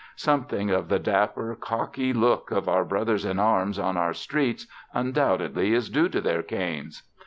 [0.15, 5.75] Something of the dapper, cocky look of our brothers in arms on our streets undoubtedly
[5.75, 7.03] is due to their canes.